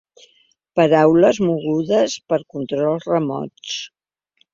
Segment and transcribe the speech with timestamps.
[0.77, 3.75] Paraules mogudes pels controls remots.